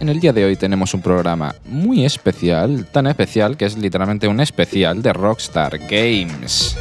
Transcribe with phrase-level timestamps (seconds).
[0.00, 4.28] En el día de hoy tenemos un programa muy especial, tan especial que es literalmente
[4.28, 6.76] un especial de Rockstar Games.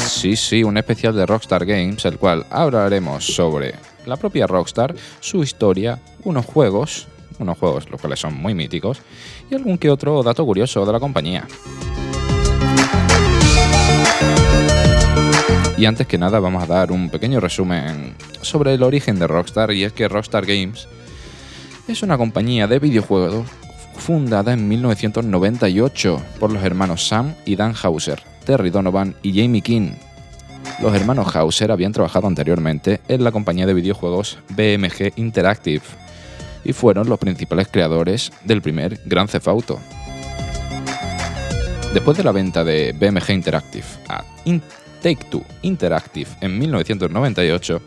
[0.00, 5.44] Sí, sí, un especial de Rockstar Games, el cual hablaremos sobre la propia Rockstar, su
[5.44, 7.06] historia, unos juegos,
[7.38, 9.00] unos juegos los cuales son muy míticos,
[9.48, 11.46] y algún que otro dato curioso de la compañía.
[15.78, 19.70] Y antes que nada vamos a dar un pequeño resumen sobre el origen de Rockstar
[19.70, 20.88] y es que Rockstar Games
[21.88, 23.46] es una compañía de videojuegos
[23.96, 29.92] fundada en 1998 por los hermanos Sam y Dan Hauser, Terry Donovan y Jamie King.
[30.82, 35.82] Los hermanos Hauser habían trabajado anteriormente en la compañía de videojuegos BMG Interactive
[36.64, 39.80] y fueron los principales creadores del primer Grand Theft Auto.
[41.94, 44.24] Después de la venta de BMG Interactive a
[45.02, 47.80] Take-Two Interactive en 1998,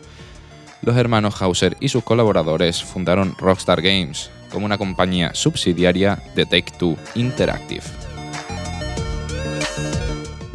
[0.82, 6.96] los hermanos Hauser y sus colaboradores fundaron Rockstar Games como una compañía subsidiaria de Take-Two
[7.14, 7.84] Interactive.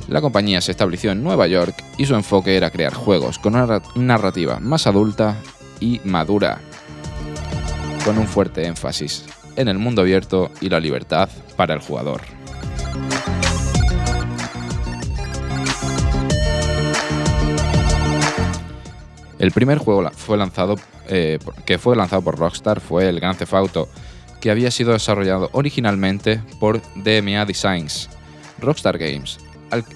[0.07, 3.81] La compañía se estableció en Nueva York y su enfoque era crear juegos con una
[3.95, 5.37] narrativa más adulta
[5.79, 6.59] y madura,
[8.03, 12.21] con un fuerte énfasis en el mundo abierto y la libertad para el jugador.
[19.39, 20.75] El primer juego fue lanzado,
[21.07, 23.89] eh, que fue lanzado por Rockstar fue el Grand Theft Auto,
[24.39, 28.09] que había sido desarrollado originalmente por DMA Designs.
[28.59, 29.39] Rockstar Games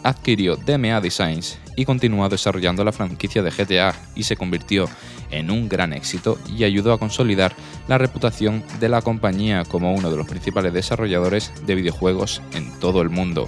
[0.04, 4.90] adquirió DMA Designs y continuó desarrollando la franquicia de GTA y se convirtió
[5.32, 7.54] en un gran éxito y ayudó a consolidar
[7.88, 13.02] la reputación de la compañía como uno de los principales desarrolladores de videojuegos en todo
[13.02, 13.46] el mundo.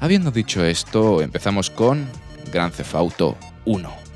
[0.00, 2.06] Habiendo dicho esto, empezamos con
[2.52, 4.08] Grand Theft Auto 1.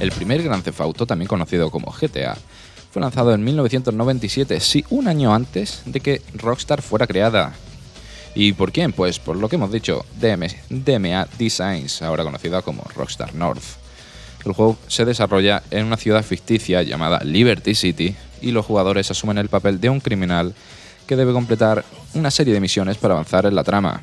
[0.00, 2.36] El primer Grand Theft Auto, también conocido como GTA,
[2.90, 7.52] fue lanzado en 1997, sí, un año antes de que Rockstar fuera creada.
[8.38, 8.92] ¿Y por quién?
[8.92, 13.64] Pues por lo que hemos dicho, DMA Designs, ahora conocida como Rockstar North.
[14.44, 19.38] El juego se desarrolla en una ciudad ficticia llamada Liberty City y los jugadores asumen
[19.38, 20.54] el papel de un criminal
[21.08, 21.84] que debe completar
[22.14, 24.02] una serie de misiones para avanzar en la trama.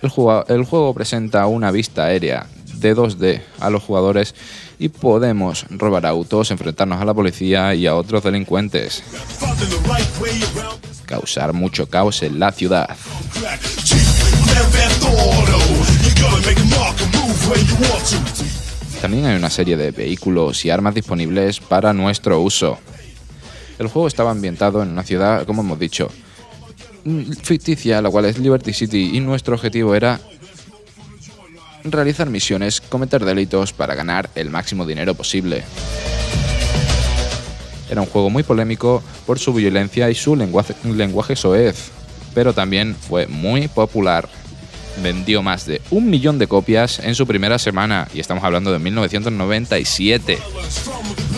[0.00, 2.46] El juego, el juego presenta una vista aérea
[2.76, 4.34] de 2D a los jugadores
[4.78, 9.02] y podemos robar autos, enfrentarnos a la policía y a otros delincuentes.
[11.10, 12.88] Causar mucho caos en la ciudad.
[19.02, 22.78] También hay una serie de vehículos y armas disponibles para nuestro uso.
[23.80, 26.08] El juego estaba ambientado en una ciudad, como hemos dicho,
[27.42, 30.20] ficticia, la cual es Liberty City, y nuestro objetivo era
[31.82, 35.64] realizar misiones, cometer delitos para ganar el máximo dinero posible.
[37.90, 41.90] Era un juego muy polémico por su violencia y su lenguaje, soez,
[42.34, 44.28] pero también fue muy popular.
[45.02, 48.78] Vendió más de un millón de copias en su primera semana, y estamos hablando de
[48.78, 50.38] 1997.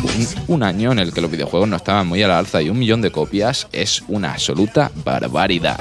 [0.03, 2.69] Un, un, año en el que los videojuegos no estaban muy a la alza y
[2.69, 5.81] un millón de copias es una absoluta barbaridad.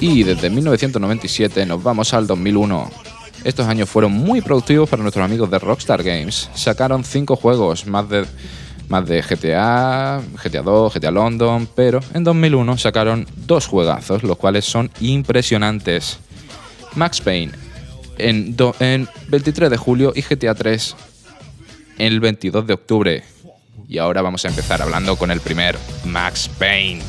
[0.00, 3.13] Y desde 1997 nos vamos al 2001.
[3.44, 6.48] Estos años fueron muy productivos para nuestros amigos de Rockstar Games.
[6.54, 8.24] Sacaron 5 juegos, más de,
[8.88, 14.64] más de GTA, GTA 2, GTA London, pero en 2001 sacaron dos juegazos, los cuales
[14.64, 16.18] son impresionantes.
[16.94, 17.52] Max Payne
[18.18, 20.96] en, en 23 de julio y GTA 3
[21.98, 23.24] el 22 de octubre.
[23.88, 27.02] Y ahora vamos a empezar hablando con el primer Max Payne.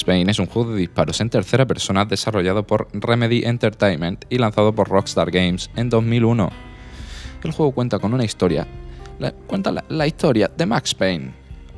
[0.00, 4.38] Max Payne es un juego de disparos en tercera persona desarrollado por Remedy Entertainment y
[4.38, 6.48] lanzado por Rockstar Games en 2001.
[7.44, 8.66] El juego cuenta con una historia.
[9.46, 11.32] cuenta la, historia de Max Payne.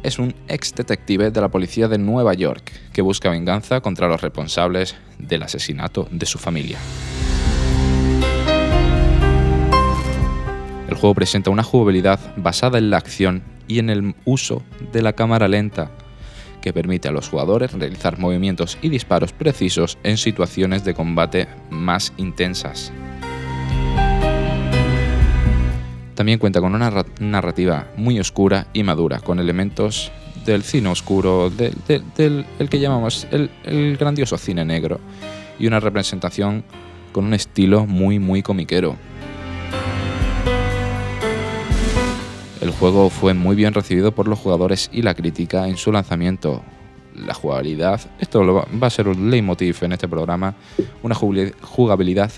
[0.04, 4.20] Es un ex detective de la policía de Nueva York que busca venganza contra los
[4.20, 6.78] responsables del asesinato de su familia.
[10.88, 15.12] El juego presenta una jugabilidad basada en la acción y en el uso de la
[15.14, 15.90] cámara lenta,
[16.62, 22.14] que permite a los jugadores realizar movimientos y disparos precisos en situaciones de combate más
[22.16, 22.90] intensas.
[26.14, 30.10] También cuenta con una narrativa muy oscura y madura, con elementos
[30.46, 31.74] del cine oscuro, del,
[32.70, 35.00] que llamamos el, el grandioso cine negro,
[35.58, 36.64] y una representación
[37.12, 38.96] con un estilo muy muy comiquero.
[42.62, 46.62] El juego fue muy bien recibido por los jugadores y la crítica en su lanzamiento.
[47.12, 50.54] La jugabilidad, esto va a ser un leitmotiv en este programa,
[51.02, 52.30] una jugabilidad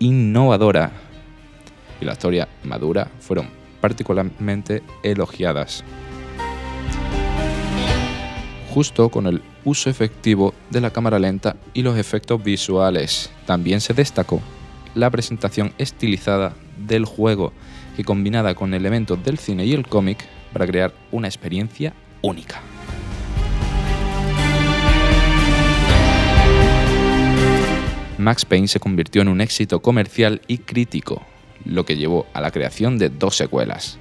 [0.00, 0.90] innovadora
[2.00, 5.84] y la historia madura fueron particularmente elogiadas.
[8.74, 13.94] Justo con el uso efectivo de la cámara lenta y los efectos visuales, también se
[13.94, 14.40] destacó
[14.96, 17.52] la presentación estilizada del juego
[17.98, 21.92] y combinada con elementos del cine y el cómic para crear una experiencia
[22.22, 22.60] única.
[28.18, 31.22] Max Payne se convirtió en un éxito comercial y crítico,
[31.64, 33.98] lo que llevó a la creación de dos secuelas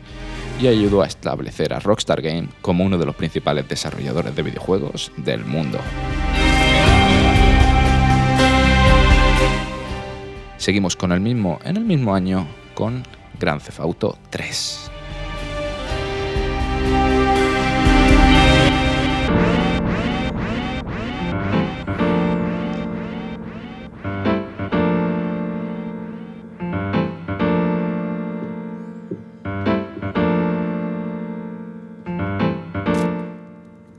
[0.60, 5.12] y ayudó a establecer a Rockstar Game como uno de los principales desarrolladores de videojuegos
[5.18, 5.80] del mundo.
[10.58, 13.04] Seguimos con el mismo en el mismo año con
[13.40, 14.92] Gran Theft Auto 3.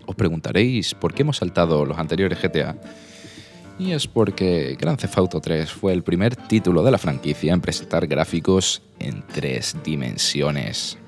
[0.07, 2.77] Os preguntaréis por qué hemos saltado los anteriores GTA
[3.79, 7.61] y es porque Grand Theft Auto 3 fue el primer título de la franquicia en
[7.61, 10.99] presentar gráficos en tres dimensiones.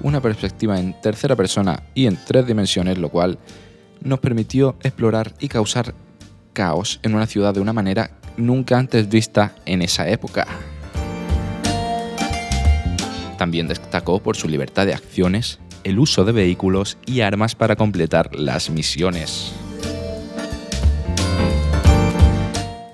[0.00, 3.38] Una perspectiva en tercera persona y en tres dimensiones, lo cual
[4.00, 5.94] nos permitió explorar y causar
[6.52, 10.46] caos en una ciudad de una manera nunca antes vista en esa época.
[13.38, 18.34] También destacó por su libertad de acciones el uso de vehículos y armas para completar
[18.34, 19.52] las misiones.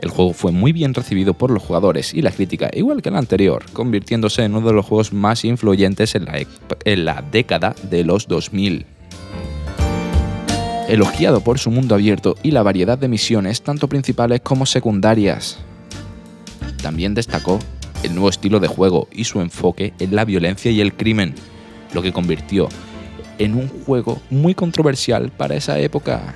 [0.03, 3.17] El juego fue muy bien recibido por los jugadores y la crítica, igual que el
[3.17, 6.27] anterior, convirtiéndose en uno de los juegos más influyentes en
[7.07, 8.85] la, década de los 2000.
[10.87, 15.61] Elogiado por su mundo abierto y la variedad de misiones, tanto principales como secundarias.
[16.83, 17.59] También destacó
[18.03, 21.35] el nuevo estilo de juego y su enfoque en la violencia y el crimen,
[21.95, 22.69] lo que convirtió
[23.45, 26.35] en un juego muy controversial para esa época.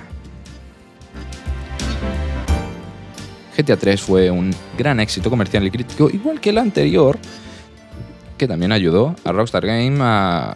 [3.57, 7.17] GTA 3 fue un gran éxito comercial y crítico, igual que el anterior,
[8.37, 10.55] que también ayudó a Rockstar Game a,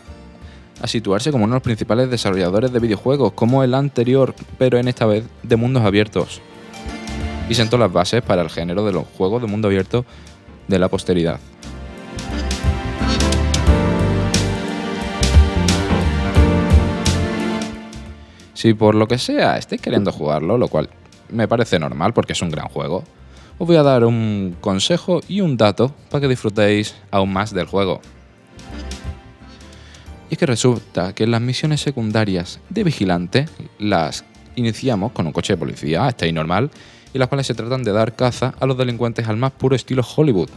[0.81, 4.88] a situarse como uno de los principales desarrolladores de videojuegos, como el anterior, pero en
[4.88, 6.41] esta vez de mundos abiertos.
[7.50, 10.05] Y sentó las bases para el género de los juegos de mundo abierto
[10.67, 11.39] de la posteridad.
[18.62, 20.88] Si por lo que sea estáis queriendo jugarlo, lo cual
[21.32, 23.03] me parece normal porque es un gran juego,
[23.58, 27.65] os voy a dar un consejo y un dato para que disfrutéis aún más del
[27.65, 28.01] juego.
[30.30, 33.48] Y es que resulta que las misiones secundarias de vigilante
[33.80, 34.25] las
[34.56, 36.70] iniciamos con un coche de policía, está ahí normal,
[37.15, 40.06] y las cuales se tratan de dar caza a los delincuentes al más puro estilo
[40.15, 40.50] Hollywood.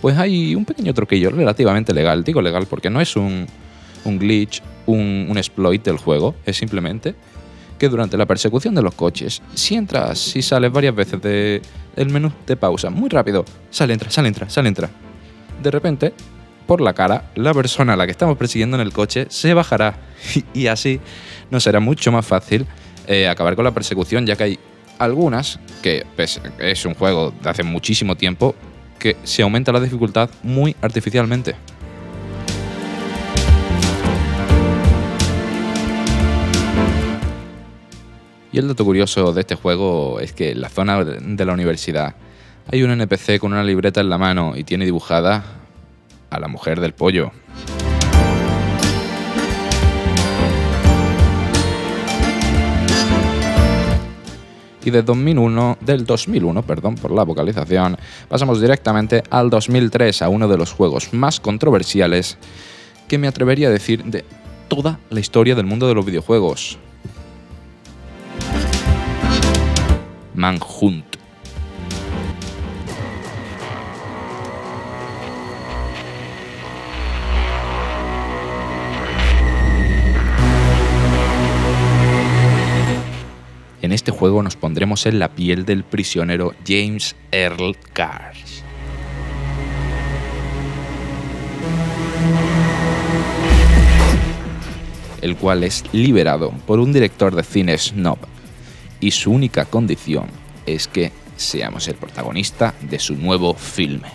[0.00, 3.48] Pues hay un pequeño truquillo relativamente legal, digo legal porque no es un,
[4.04, 7.14] un glitch un, exploit del juego, es simplemente
[7.78, 11.62] que durante la persecución de los coches, si entras y sales varias veces del
[11.94, 14.88] el menú de pausa, muy rápido, sale, entra, sale, entra, sale, entra.
[15.62, 16.14] De repente,
[16.66, 19.98] por la cara, la persona a la que estamos persiguiendo en el coche se bajará
[20.54, 21.00] y así
[21.50, 22.66] nos será mucho más fácil
[23.06, 24.58] eh, acabar con la persecución, ya que hay
[24.98, 26.04] algunas, que
[26.58, 28.54] es un juego de hace muchísimo tiempo,
[28.98, 31.54] que se aumenta la dificultad muy artificialmente.
[38.56, 42.14] Y el dato curioso de este juego es que en la zona de la universidad
[42.72, 45.44] hay un NPC con una libreta en la mano y tiene dibujada
[46.30, 47.32] a la mujer del pollo.
[54.82, 57.98] y de 2001, del 2001, perdón por la vocalización,
[58.28, 62.38] pasamos directamente al 2003, a uno de los juegos más controversiales
[63.06, 64.24] que me atrevería a decir de
[64.68, 66.78] toda la historia del mundo de los videojuegos.
[70.36, 71.16] Manhunt.
[83.80, 88.62] En este juego nos pondremos en la piel del prisionero James Earl Cars.
[95.22, 98.18] el cual es liberado por un director de cine snob
[99.00, 100.26] y su única condición
[100.66, 104.08] es que seamos el protagonista de su nuevo filme.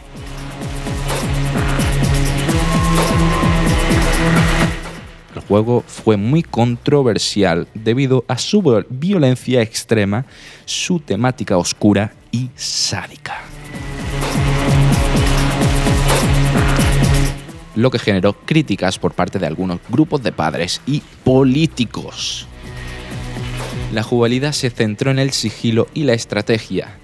[5.35, 10.25] El juego fue muy controversial debido a su violencia extrema,
[10.65, 13.39] su temática oscura y sádica.
[17.75, 22.47] Lo que generó críticas por parte de algunos grupos de padres y políticos.
[23.91, 26.98] La jugabilidad se centró en el sigilo y la estrategia,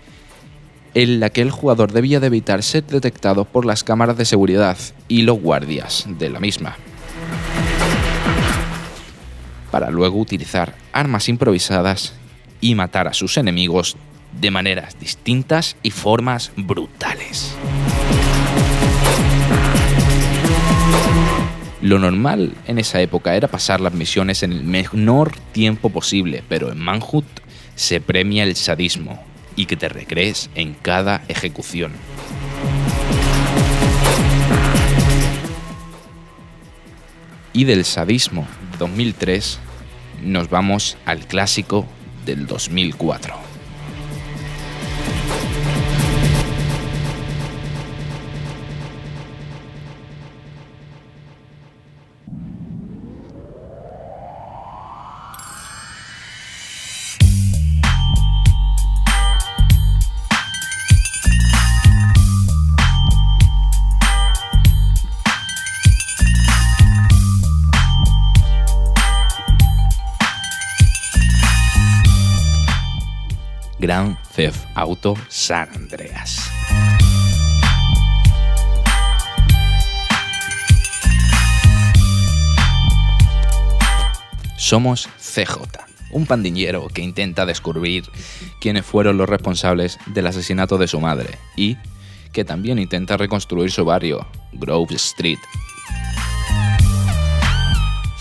[0.93, 4.77] en la que el jugador debía de evitar ser detectado por las cámaras de seguridad
[5.07, 6.77] y los guardias de la misma
[9.71, 12.13] para luego utilizar armas improvisadas
[12.61, 13.95] y matar a sus enemigos
[14.31, 17.55] de maneras distintas y formas brutales.
[21.81, 26.71] Lo normal en esa época era pasar las misiones en el menor tiempo posible, pero
[26.71, 27.27] en Manhunt
[27.75, 29.23] se premia el sadismo
[29.55, 31.91] y que te recrees en cada ejecución.
[37.53, 38.47] Y del sadismo
[38.79, 39.59] 2003
[40.23, 41.85] nos vamos al clásico
[42.25, 43.46] del 2004.
[74.37, 76.47] Theft Auto San Andreas.
[84.55, 85.57] Somos CJ,
[86.11, 88.03] un pandillero que intenta descubrir
[88.61, 91.77] quiénes fueron los responsables del asesinato de su madre y
[92.31, 95.39] que también intenta reconstruir su barrio, Grove Street,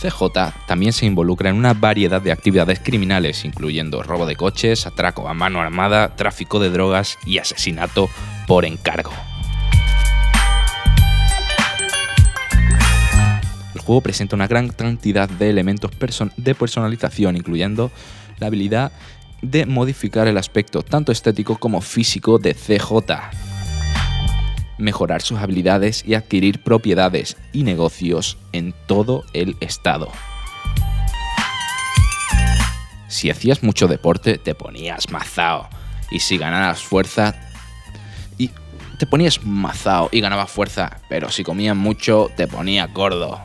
[0.00, 5.26] CJ también se involucra en una variedad de actividades criminales, incluyendo robo de coches, atraco
[5.28, 8.10] a mano armada, tráfico de drogas y asesinato
[8.46, 9.12] por encargo.
[13.74, 15.90] El juego presenta una gran cantidad de elementos
[16.36, 17.90] de personalización, incluyendo
[18.38, 18.92] la habilidad
[19.40, 22.96] de modificar el aspecto tanto estético como físico de CJ,
[24.78, 30.11] mejorar sus habilidades y adquirir propiedades y negocios en todo el estado.
[33.09, 35.68] Si hacías mucho deporte, te ponías mazao.
[36.11, 37.35] Y si ganabas fuerza,
[38.37, 38.50] y
[38.99, 41.00] te ponías mazao y ganabas fuerza.
[41.09, 43.40] Pero si comías mucho, te ponías gordo.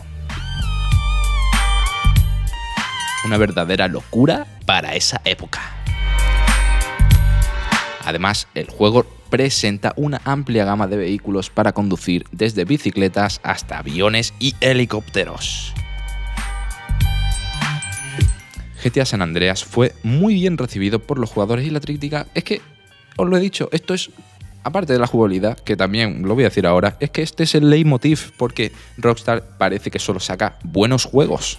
[3.23, 5.61] Una verdadera locura para esa época.
[8.03, 14.35] Además, el juego presenta una amplia gama de vehículos para conducir desde bicicletas hasta aviones
[14.37, 15.73] y helicópteros.
[18.83, 22.61] GTA San Andreas fue muy bien recibido por los jugadores y la crítica es que,
[23.15, 24.09] os lo he dicho, esto es,
[24.63, 27.55] aparte de la jugabilidad, que también lo voy a decir ahora, es que este es
[27.55, 31.57] el leitmotiv porque Rockstar parece que solo saca buenos juegos.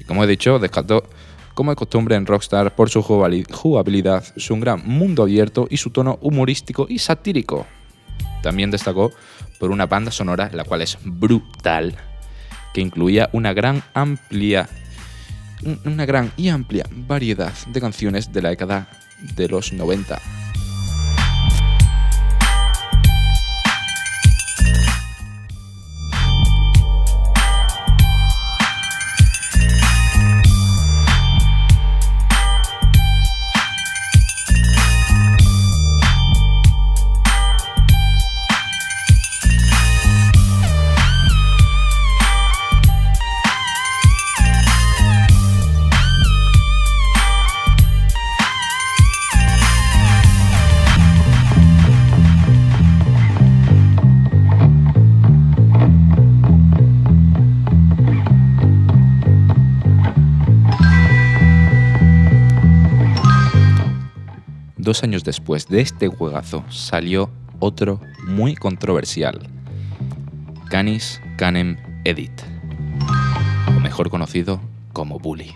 [0.00, 1.10] Y como he dicho, descartó
[1.56, 6.18] como de costumbre en Rockstar por su jugabilidad, su gran mundo abierto y su tono
[6.20, 7.66] humorístico y satírico.
[8.42, 9.10] También destacó
[9.58, 11.96] por una banda sonora la cual es brutal,
[12.74, 14.68] que incluía una gran amplia
[15.86, 18.88] una gran y amplia variedad de canciones de la década
[19.34, 20.45] de los 90.
[64.86, 67.28] Dos años después de este juegazo salió
[67.58, 69.50] otro muy controversial,
[70.70, 72.30] Canis Canem Edit,
[73.76, 74.60] o mejor conocido
[74.92, 75.52] como Bully.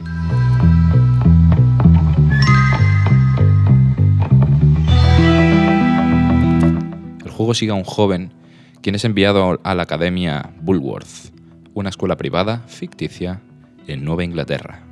[7.25, 8.33] El juego sigue a un joven
[8.83, 11.33] quien es enviado a la Academia Bulworth,
[11.75, 13.41] una escuela privada ficticia
[13.87, 14.83] en Nueva Inglaterra.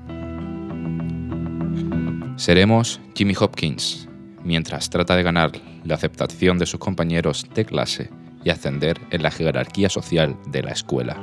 [2.37, 4.08] Seremos Jimmy Hopkins,
[4.45, 5.52] mientras trata de ganar
[5.85, 8.11] la aceptación de sus compañeros de clase
[8.45, 11.16] y ascender en la jerarquía social de la escuela.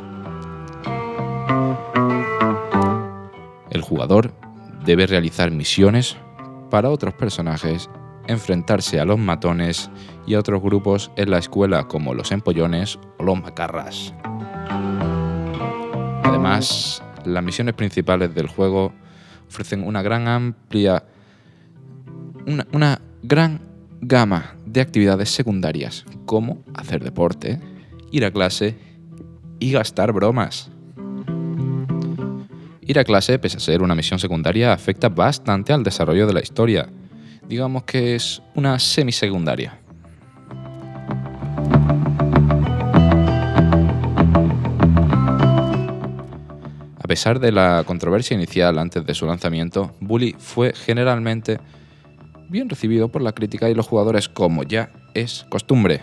[3.70, 4.34] El jugador
[4.86, 6.18] debe realizar misiones
[6.70, 7.90] para otros personajes,
[8.28, 9.90] enfrentarse a los matones
[10.26, 14.14] y a otros grupos en la escuela como los empollones o los macarras.
[16.24, 18.94] Además, las misiones principales del juego
[19.48, 21.04] ofrecen una gran amplia
[22.46, 23.62] una, gran
[24.02, 27.60] gama de actividades secundarias, como hacer deporte,
[28.12, 28.78] ir a clase
[29.60, 30.70] y gastar bromas.
[32.82, 36.42] Ir a clase, pese a ser una misión secundaria, afecta bastante al desarrollo de la
[36.42, 36.88] historia.
[37.48, 39.80] Digamos que es una semisecundaria.
[47.00, 51.60] A pesar de la controversia inicial antes de su lanzamiento, Bully fue generalmente
[52.50, 56.02] bien recibido por la crítica y los jugadores como ya es costumbre.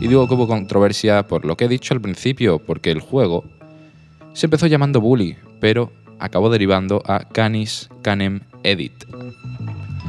[0.00, 3.44] Y digo que hubo controversia por lo que he dicho al principio, porque el juego
[4.32, 9.04] se empezó llamando Bully, pero acabó derivando a Canis Canem Edit.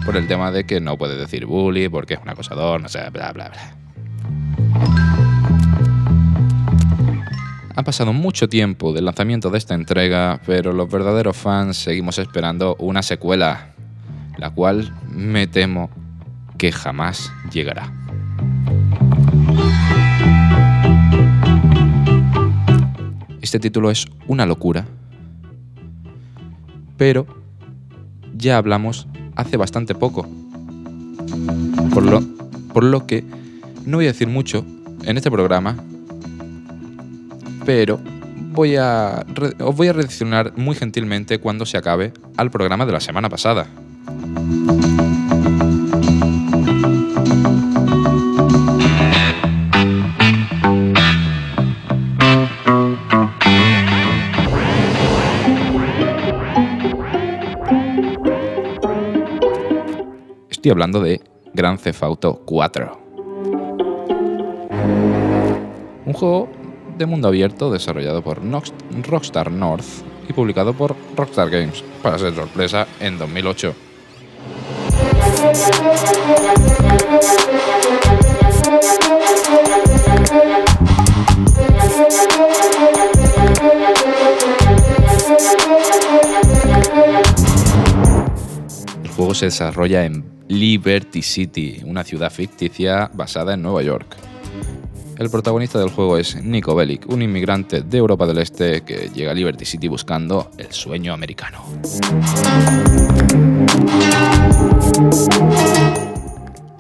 [0.05, 3.09] Por el tema de que no puede decir bully porque es un acosador, no sé,
[3.09, 3.75] bla bla bla.
[7.75, 12.75] Ha pasado mucho tiempo del lanzamiento de esta entrega, pero los verdaderos fans seguimos esperando
[12.79, 13.73] una secuela,
[14.37, 15.89] la cual me temo
[16.57, 17.91] que jamás llegará.
[23.41, 24.85] Este título es una locura,
[26.97, 27.27] pero
[28.33, 30.27] ya hablamos hace bastante poco,
[31.93, 32.21] por lo,
[32.73, 33.23] por lo que
[33.85, 34.65] no voy a decir mucho
[35.03, 35.75] en este programa,
[37.65, 37.99] pero
[38.51, 39.25] voy a,
[39.59, 43.67] os voy a reaccionar muy gentilmente cuando se acabe al programa de la semana pasada.
[60.59, 61.21] Estoy hablando de
[61.53, 62.99] Grand Theft Auto 4.
[66.05, 66.49] Un juego
[66.97, 68.41] de mundo abierto desarrollado por
[69.07, 69.85] Rockstar North
[70.27, 73.88] y publicado por Rockstar Games, para ser sorpresa, en 2008.
[89.03, 94.15] El juego se desarrolla en Liberty City, una ciudad ficticia basada en Nueva York.
[95.17, 99.31] El protagonista del juego es Nico Bellic, un inmigrante de Europa del Este que llega
[99.31, 101.65] a Liberty City buscando el sueño americano.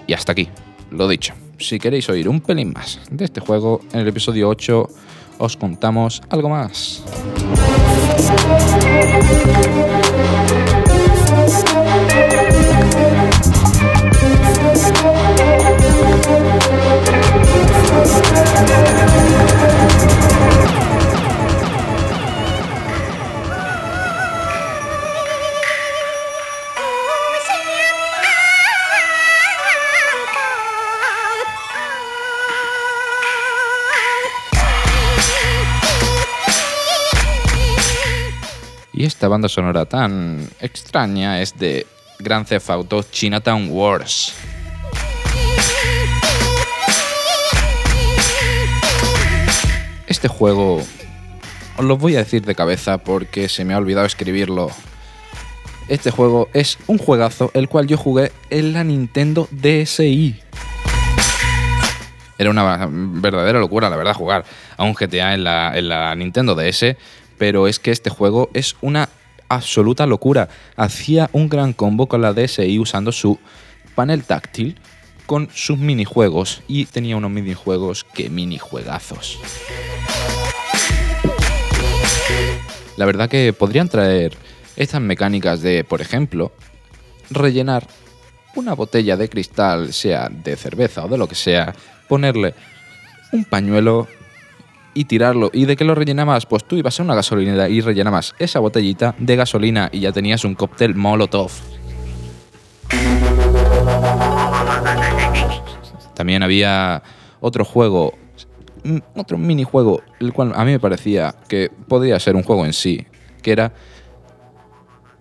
[0.07, 0.49] Y hasta aquí,
[0.91, 1.33] lo dicho.
[1.59, 4.89] Si queréis oír un pelín más de este juego, en el episodio 8
[5.39, 7.03] os contamos algo más.
[39.39, 41.87] Banda sonora tan extraña es de
[42.19, 44.35] Grand Theft Auto Chinatown Wars.
[50.07, 50.83] Este juego
[51.77, 54.71] os lo voy a decir de cabeza porque se me ha olvidado escribirlo.
[55.87, 60.37] Este juego es un juegazo el cual yo jugué en la Nintendo DSi.
[62.37, 64.43] Era una verdadera locura, la verdad, jugar
[64.75, 66.97] a un GTA en la, en la Nintendo DS,
[67.37, 69.07] pero es que este juego es una
[69.49, 70.47] absoluta locura.
[70.75, 73.37] Hacía un gran combo con la DSi usando su
[73.95, 74.77] panel táctil
[75.25, 79.39] con sus minijuegos y tenía unos minijuegos que minijuegazos.
[82.97, 84.35] La verdad que podrían traer
[84.75, 86.51] estas mecánicas de, por ejemplo,
[87.29, 87.87] rellenar
[88.55, 91.75] una botella de cristal, sea de cerveza o de lo que sea,
[92.07, 92.55] ponerle
[93.31, 94.07] un pañuelo
[94.93, 95.49] y tirarlo.
[95.53, 96.45] ¿Y de qué lo rellenabas?
[96.45, 100.43] Pues tú ibas a una gasolinera y rellenabas esa botellita de gasolina y ya tenías
[100.45, 101.51] un cóctel Molotov.
[106.15, 107.01] También había
[107.39, 108.13] otro juego,
[108.83, 112.73] mm, otro minijuego, el cual a mí me parecía que podría ser un juego en
[112.73, 113.05] sí,
[113.41, 113.71] que era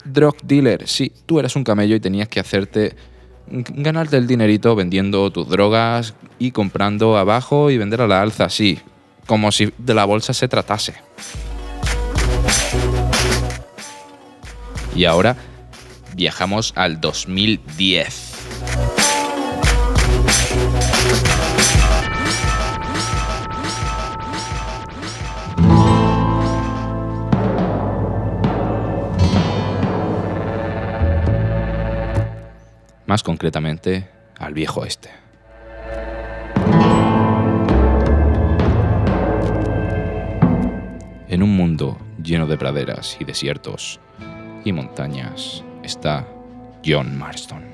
[0.04, 0.88] Drug Dealer.
[0.88, 2.96] Sí, tú eras un camello y tenías que hacerte
[3.50, 8.78] ganarte el dinerito vendiendo tus drogas y comprando abajo y vender a la alza, sí,
[9.28, 10.94] como si de la bolsa se tratase.
[14.96, 15.36] Y ahora
[16.16, 18.24] viajamos al 2010.
[33.04, 35.27] Más concretamente, al viejo este.
[41.30, 44.00] En un mundo lleno de praderas y desiertos
[44.64, 46.26] y montañas está
[46.82, 47.64] John Marston.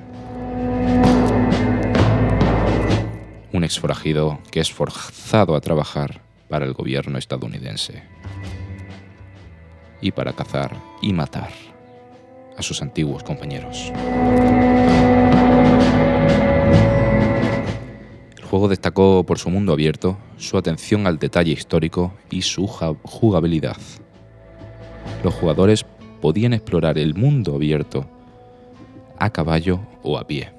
[3.53, 8.03] Un exforajido que es forzado a trabajar para el gobierno estadounidense
[10.01, 11.51] y para cazar y matar
[12.57, 13.93] a sus antiguos compañeros.
[18.45, 23.75] El juego destacó por su mundo abierto, su atención al detalle histórico y su jugabilidad.
[25.23, 25.83] Los jugadores
[26.21, 28.05] podían explorar el mundo abierto
[29.17, 30.51] a caballo o a pie.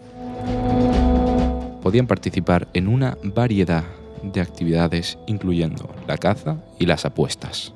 [1.81, 3.85] Podían participar en una variedad
[4.21, 7.73] de actividades incluyendo la caza y las apuestas.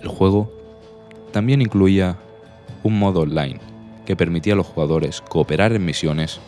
[0.00, 0.50] El juego
[1.30, 2.16] también incluía
[2.82, 3.60] un modo online
[4.06, 6.40] que permitía a los jugadores cooperar en misiones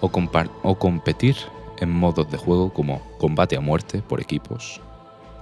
[0.00, 1.36] o, competir
[1.78, 4.80] en modos de juego como combate a muerte por equipos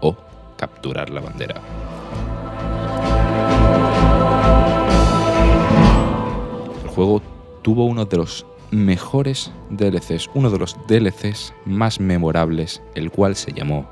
[0.00, 0.16] o
[0.56, 1.60] capturar la bandera.
[6.82, 7.22] El juego
[7.62, 13.52] tuvo uno de los mejores DLCs, uno de los DLCs más memorables, el cual se
[13.52, 13.86] llamó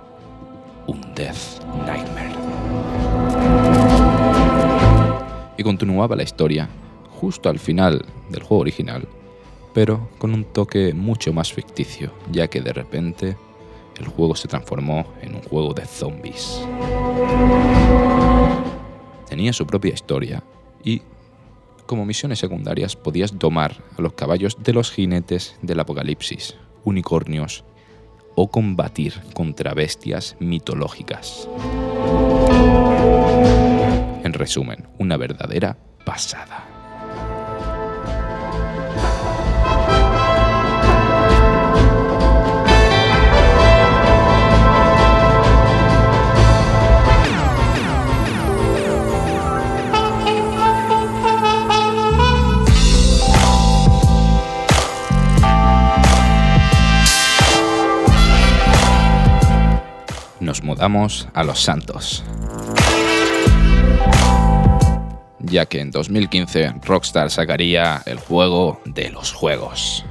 [0.87, 2.35] Un Death Nightmare.
[5.57, 6.69] Y continuaba la historia
[7.21, 9.07] justo al final del juego original,
[9.75, 13.37] pero con un toque mucho más ficticio, ya que de repente
[13.99, 16.65] el juego se transformó en un juego de zombies.
[19.29, 20.43] Tenía su propia historia
[20.83, 21.03] y,
[21.87, 27.65] como misiones secundarias, podías domar a los caballos de los jinetes del apocalipsis, unicornios
[28.37, 31.49] o combatir contra bestias mitológicas.
[34.23, 36.74] En resumen, una verdadera pasada.
[60.55, 62.23] Nos mudamos a Los Santos.
[65.41, 70.05] Ya que en 2015 Rockstar sacaría el juego de los juegos.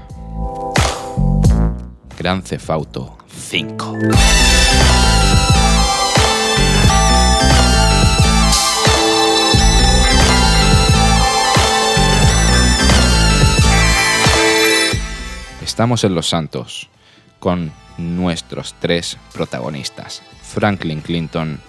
[2.18, 3.98] Gran Cefauto 5.
[15.64, 16.90] Estamos en Los Santos,
[17.40, 21.60] con nuestros tres protagonistas, Franklin Clinton,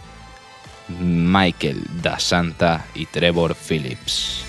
[1.01, 4.45] Michael Da Santa y Trevor Phillips.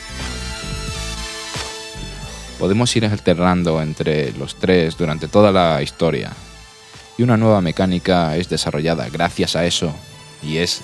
[2.60, 6.32] Podemos ir alternando entre los tres durante toda la historia,
[7.18, 9.94] y una nueva mecánica es desarrollada gracias a eso,
[10.42, 10.84] y es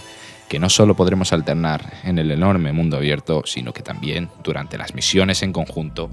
[0.50, 4.94] que no solo podremos alternar en el enorme mundo abierto, sino que también durante las
[4.94, 6.10] misiones en conjunto,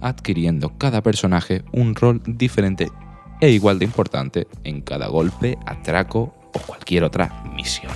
[0.00, 2.90] adquiriendo cada personaje un rol diferente
[3.42, 7.92] e igual de importante en cada golpe, atraco o cualquier otra misión.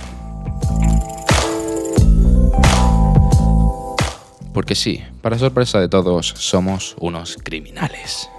[4.53, 8.29] Porque sí, para sorpresa de todos, somos unos criminales.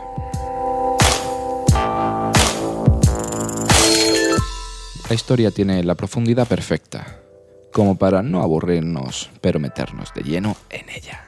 [5.08, 7.20] La historia tiene la profundidad perfecta,
[7.72, 11.24] como para no aburrirnos, pero meternos de lleno en ella.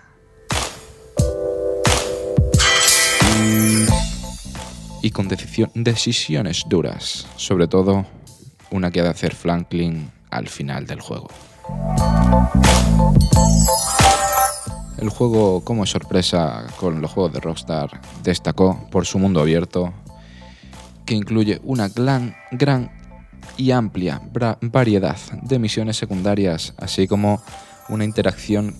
[5.02, 8.06] Y con decisiones duras, sobre todo
[8.70, 11.28] una que ha de hacer Franklin al final del juego.
[14.98, 19.92] El juego, como sorpresa con los juegos de Rockstar, destacó por su mundo abierto,
[21.06, 22.90] que incluye una gran, gran
[23.56, 24.20] y amplia
[24.60, 27.42] variedad de misiones secundarias, así como
[27.88, 28.76] una interacción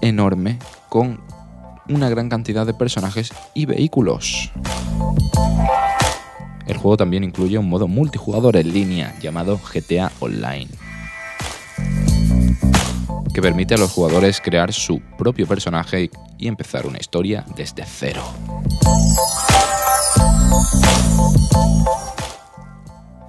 [0.00, 1.20] enorme con
[1.88, 4.50] una gran cantidad de personajes y vehículos.
[6.66, 10.68] El juego también incluye un modo multijugador en línea llamado GTA Online,
[13.34, 18.22] que permite a los jugadores crear su propio personaje y empezar una historia desde cero.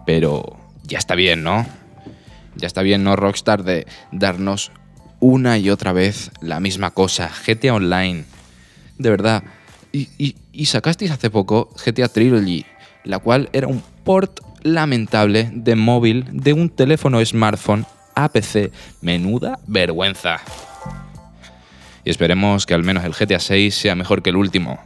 [0.05, 1.65] Pero ya está bien, ¿no?
[2.55, 4.71] Ya está bien, ¿no, Rockstar, de darnos
[5.19, 7.29] una y otra vez la misma cosa.
[7.45, 8.34] GTA Online.
[8.97, 9.43] De verdad.
[9.91, 12.65] Y, sacasteis hace poco GTA Trilogy,
[13.03, 18.71] la cual era un port lamentable de móvil de un teléfono smartphone a PC.
[19.01, 20.41] Menuda vergüenza.
[22.03, 24.79] Y esperemos que al menos el GTA 6 sea mejor que el último.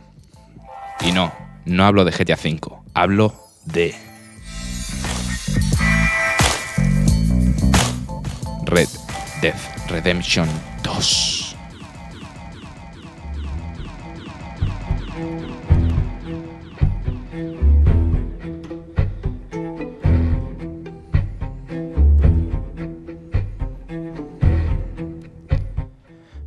[1.02, 1.34] Y no,
[1.66, 3.34] no hablo de GTA 5, hablo
[3.66, 3.96] de
[8.66, 8.90] Red
[9.42, 9.56] Dead
[9.88, 10.48] Redemption
[10.84, 11.49] 2.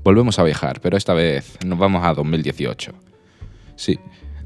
[0.04, 2.92] Volvemos a viajar, pero esta vez nos vamos a 2018.
[3.76, 3.98] Sí,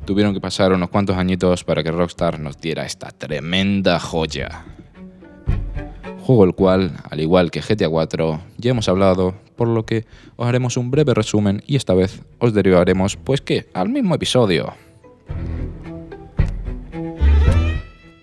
[0.04, 4.64] tuvieron que pasar unos cuantos añitos para que Rockstar nos diera esta tremenda joya
[6.26, 10.48] juego el cual, al igual que GTA 4, ya hemos hablado, por lo que os
[10.48, 14.74] haremos un breve resumen y esta vez os derivaremos, pues que, al mismo episodio.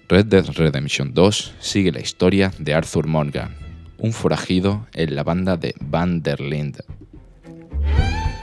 [0.10, 3.56] Red Dead Redemption 2 sigue la historia de Arthur Morgan,
[3.98, 6.84] un forajido en la banda de Van der Linde.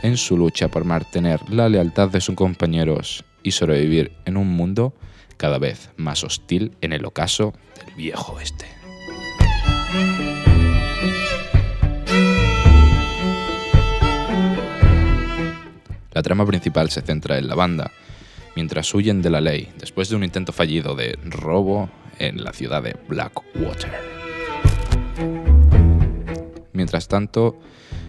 [0.03, 4.95] En su lucha por mantener la lealtad de sus compañeros y sobrevivir en un mundo
[5.37, 8.67] cada vez más hostil en el ocaso del viejo oeste.
[16.13, 17.93] La trama principal se centra en la banda,
[18.57, 22.83] mientras huyen de la ley después de un intento fallido de robo en la ciudad
[22.83, 23.93] de Blackwater.
[26.73, 27.61] Mientras tanto,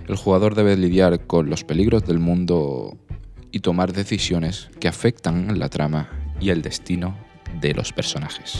[0.07, 2.97] el jugador debe lidiar con los peligros del mundo
[3.51, 6.09] y tomar decisiones que afectan la trama
[6.39, 7.15] y el destino
[7.59, 8.57] de los personajes.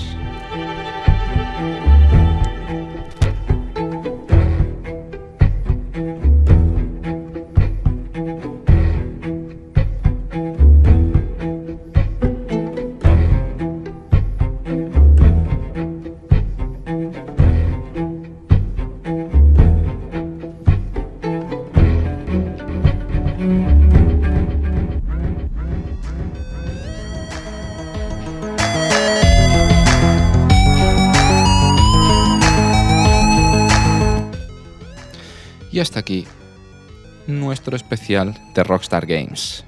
[38.12, 39.64] De Rockstar Games.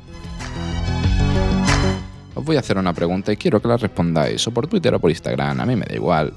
[2.36, 5.00] Os voy a hacer una pregunta y quiero que la respondáis, o por Twitter o
[5.00, 6.34] por Instagram, a mí me da igual,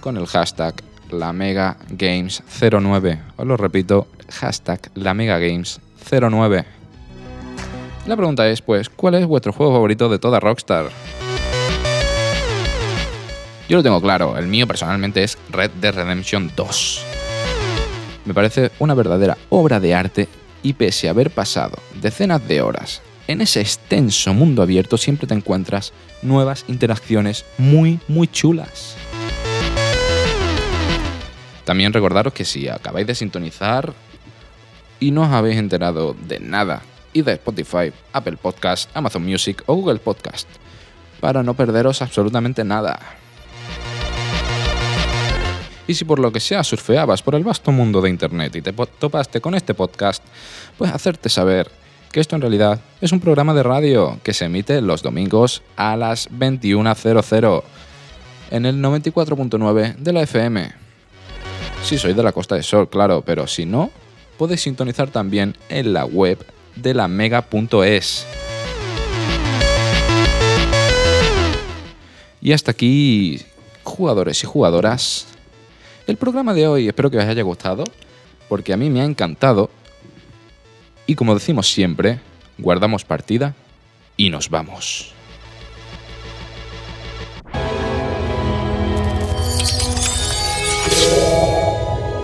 [0.00, 0.74] con el hashtag
[1.10, 3.20] LaMegaGames09.
[3.38, 6.64] Os lo repito, hashtag LaMegaGames09.
[8.06, 10.90] La pregunta es, pues, ¿cuál es vuestro juego favorito de toda Rockstar?
[13.66, 17.02] Yo lo tengo claro, el mío personalmente es Red Dead Redemption 2.
[18.26, 20.28] Me parece una verdadera obra de arte
[20.62, 25.34] y pese a haber pasado decenas de horas en ese extenso mundo abierto siempre te
[25.34, 25.92] encuentras
[26.22, 28.96] nuevas interacciones muy muy chulas.
[31.64, 33.92] También recordaros que si acabáis de sintonizar
[35.00, 36.82] y no os habéis enterado de nada,
[37.16, 40.46] y de Spotify, Apple Podcast, Amazon Music o Google Podcast,
[41.18, 43.00] para no perderos absolutamente nada.
[45.88, 48.72] Y si por lo que sea surfeabas por el vasto mundo de Internet y te
[48.72, 50.22] topaste con este podcast,
[50.76, 51.70] pues hacerte saber
[52.10, 55.96] que esto en realidad es un programa de radio que se emite los domingos a
[55.96, 57.62] las 21.00
[58.50, 60.72] en el 94.9 de la FM.
[61.84, 63.90] Si sois de la Costa de Sol, claro, pero si no,
[64.38, 66.44] podéis sintonizar también en la web
[66.74, 68.26] de la mega.es.
[72.40, 73.42] Y hasta aquí,
[73.82, 75.26] jugadores y jugadoras,
[76.06, 77.84] el programa de hoy espero que os haya gustado,
[78.48, 79.70] porque a mí me ha encantado.
[81.06, 82.20] Y como decimos siempre,
[82.58, 83.54] guardamos partida
[84.16, 85.12] y nos vamos.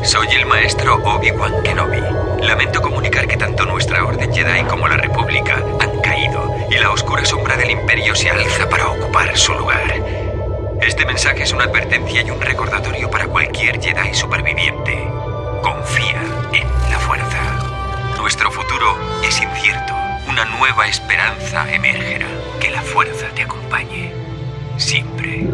[0.05, 2.01] Soy el maestro Obi-Wan Kenobi.
[2.43, 7.25] Lamento comunicar que tanto nuestra Orden Jedi como la República han caído y la oscura
[7.25, 10.22] sombra del Imperio se alza para ocupar su lugar.
[10.83, 15.09] Este mensaje es una advertencia y un recordatorio para cualquier Jedi superviviente.
[15.63, 16.21] Confía
[16.53, 17.39] en la fuerza.
[18.19, 19.95] Nuestro futuro es incierto.
[20.29, 22.27] Una nueva esperanza emergerá.
[22.61, 24.13] Que la fuerza te acompañe.
[24.77, 25.47] Siempre.